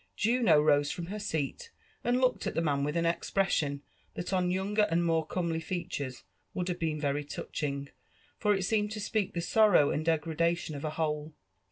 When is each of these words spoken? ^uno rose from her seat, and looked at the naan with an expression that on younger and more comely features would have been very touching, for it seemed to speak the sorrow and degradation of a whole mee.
^uno 0.17 0.59
rose 0.65 0.89
from 0.91 1.05
her 1.05 1.19
seat, 1.19 1.69
and 2.03 2.19
looked 2.19 2.47
at 2.47 2.55
the 2.55 2.61
naan 2.61 2.83
with 2.83 2.97
an 2.97 3.05
expression 3.05 3.83
that 4.15 4.33
on 4.33 4.49
younger 4.49 4.87
and 4.89 5.05
more 5.05 5.23
comely 5.27 5.59
features 5.59 6.23
would 6.55 6.67
have 6.69 6.79
been 6.79 6.99
very 6.99 7.23
touching, 7.23 7.87
for 8.39 8.55
it 8.55 8.63
seemed 8.65 8.89
to 8.89 8.99
speak 8.99 9.35
the 9.35 9.41
sorrow 9.41 9.91
and 9.91 10.03
degradation 10.05 10.73
of 10.73 10.83
a 10.83 10.89
whole 10.89 11.25
mee. 11.27 11.33